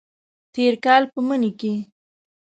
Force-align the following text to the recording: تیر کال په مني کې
تیر 0.53 0.73
کال 0.85 1.03
په 1.13 1.19
مني 1.27 1.51
کې 1.59 1.73